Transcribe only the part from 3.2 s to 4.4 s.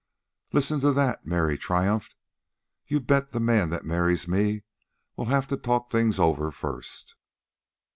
the man that marries